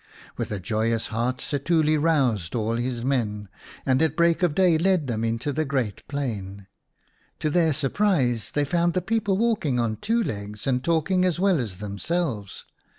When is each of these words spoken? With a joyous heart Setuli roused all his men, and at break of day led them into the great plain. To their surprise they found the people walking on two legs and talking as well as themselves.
With 0.35 0.51
a 0.51 0.59
joyous 0.59 1.07
heart 1.13 1.37
Setuli 1.37 1.95
roused 1.95 2.55
all 2.55 2.75
his 2.77 3.05
men, 3.05 3.49
and 3.85 4.01
at 4.01 4.15
break 4.15 4.41
of 4.41 4.55
day 4.55 4.79
led 4.79 5.05
them 5.05 5.23
into 5.23 5.53
the 5.53 5.63
great 5.63 6.01
plain. 6.07 6.65
To 7.37 7.51
their 7.51 7.71
surprise 7.71 8.49
they 8.49 8.65
found 8.65 8.95
the 8.95 9.01
people 9.03 9.37
walking 9.37 9.79
on 9.79 9.97
two 9.97 10.23
legs 10.23 10.65
and 10.65 10.83
talking 10.83 11.23
as 11.23 11.39
well 11.39 11.59
as 11.59 11.77
themselves. 11.77 12.65